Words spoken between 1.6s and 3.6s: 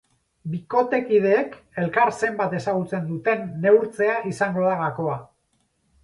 elkar zenbat ezagutzen duten